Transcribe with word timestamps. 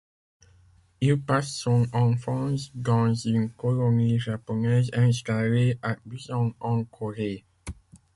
Il 0.99 1.21
passe 1.21 1.53
son 1.53 1.85
enfance 1.93 2.71
dans 2.73 3.13
une 3.13 3.51
colonie 3.51 4.17
japonaise 4.17 4.89
installée 4.93 5.77
à 5.83 5.95
Busan 6.07 6.53
en 6.59 6.85
Corée. 6.85 7.45